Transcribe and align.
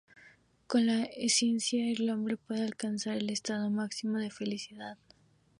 Con 0.65 0.87
la 0.87 1.07
ciencia 1.27 1.85
el 1.91 2.09
hombre 2.09 2.35
puede 2.35 2.63
alcanzar 2.63 3.17
el 3.17 3.29
estado 3.29 3.69
máximo 3.69 4.17
de 4.17 4.31
felicidad. 4.31 4.97